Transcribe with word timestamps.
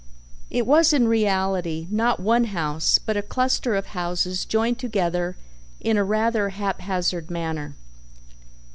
It 0.49 0.65
was 0.65 0.93
in 0.93 1.07
reality 1.07 1.85
not 1.91 2.19
one 2.19 2.45
house 2.45 2.97
but 2.97 3.15
a 3.17 3.21
cluster 3.21 3.75
of 3.75 3.85
houses 3.93 4.45
joined 4.45 4.79
together 4.79 5.37
in 5.79 5.95
a 5.95 6.03
rather 6.03 6.49
haphazard 6.49 7.29
manner. 7.29 7.75